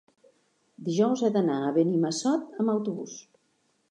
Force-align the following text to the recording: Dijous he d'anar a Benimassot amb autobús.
Dijous 0.87 1.21
he 1.27 1.29
d'anar 1.35 1.59
a 1.67 1.75
Benimassot 1.77 2.59
amb 2.65 2.75
autobús. 2.75 3.17